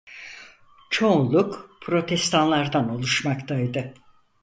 [0.89, 3.93] Çoğunluk Protestanlardan oluşmaktaydı.